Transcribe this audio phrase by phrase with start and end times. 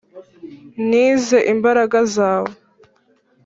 [0.89, 2.51] nize imbaraga zawe